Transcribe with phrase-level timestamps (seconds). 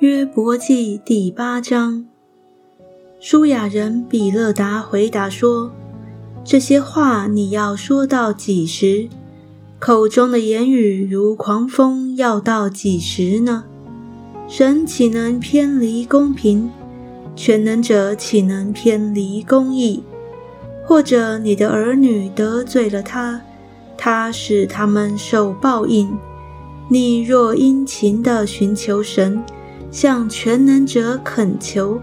[0.00, 2.04] 约伯记第八章，
[3.18, 5.72] 舒雅人比勒达回答说
[6.46, 9.08] ：“这些话你要说到几时？
[9.80, 13.64] 口中的言语如狂风，要到几时呢？
[14.46, 16.70] 神岂能偏离公平？
[17.34, 20.04] 全能者岂能偏离公义？
[20.86, 23.40] 或者你的儿女得罪了他，
[23.96, 26.16] 他使他们受报应？
[26.88, 29.42] 你若殷勤地寻求神。”
[29.90, 32.00] 向全能者恳求，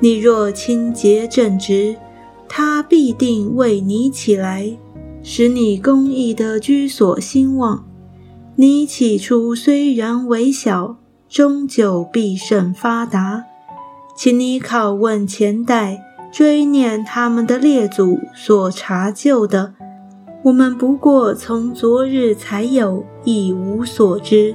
[0.00, 1.96] 你若清洁正直，
[2.48, 4.76] 他必定为你起来，
[5.22, 7.84] 使你公义的居所兴旺。
[8.54, 10.96] 你起初虽然微小，
[11.28, 13.44] 终究必胜发达。
[14.16, 19.74] 请你拷问前代，追念他们的列祖所查究的。
[20.44, 24.54] 我们不过从昨日才有，一无所知。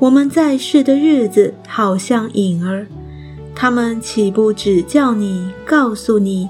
[0.00, 2.86] 我们在世的日子好像影儿，
[3.54, 6.48] 他们岂不只叫你告诉你，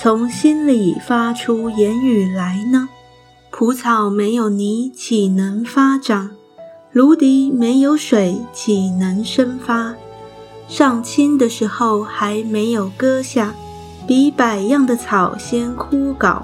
[0.00, 2.88] 从心里发出言语来呢？
[3.50, 6.30] 蒲草没有泥，岂能发长？
[6.92, 9.94] 芦荻没有水，岂能生发？
[10.68, 13.54] 上青的时候还没有割下，
[14.06, 16.42] 比百样的草先枯槁。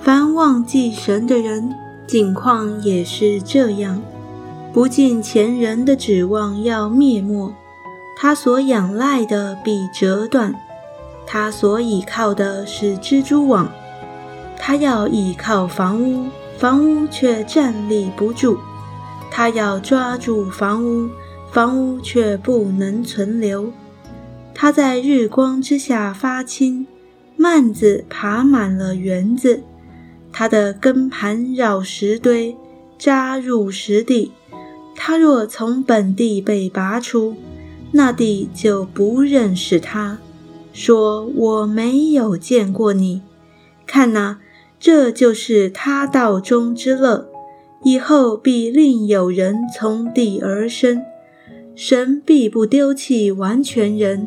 [0.00, 1.74] 凡忘记神的人，
[2.06, 4.00] 境况也是这样。
[4.74, 7.54] 不尽前人的指望要灭没，
[8.16, 10.52] 他所仰赖的必折断，
[11.24, 13.70] 他所倚靠的是蜘蛛网，
[14.58, 16.26] 他要倚靠房屋，
[16.58, 18.56] 房屋却站立不住；
[19.30, 21.08] 他要抓住房屋，
[21.52, 23.70] 房屋却不能存留。
[24.56, 26.84] 他在日光之下发青，
[27.36, 29.62] 蔓子爬满了园子，
[30.32, 32.56] 他的根盘绕石堆，
[32.98, 34.32] 扎入石地。
[35.06, 37.36] 他若从本地被拔出，
[37.92, 40.16] 那地就不认识他，
[40.72, 43.20] 说我没有见过你。
[43.86, 44.38] 看哪，
[44.80, 47.28] 这就是他道中之乐。
[47.82, 51.02] 以后必另有人从地而生。
[51.76, 54.26] 神必不丢弃完全人，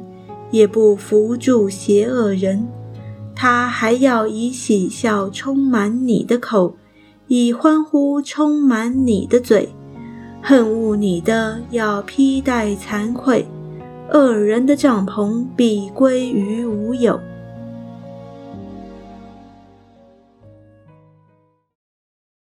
[0.51, 2.67] 也不扶助邪恶人。
[3.35, 6.77] 他还要以喜笑充满你的口，
[7.25, 9.69] 以欢呼充满你的嘴。
[10.49, 13.45] 恨恶你的要披戴惭愧，
[14.13, 17.19] 恶人的帐篷必归于无有。